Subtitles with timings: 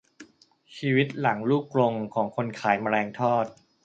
[0.77, 3.45] ชีวิตหลังลูกกรงของคนขายแมลงทอด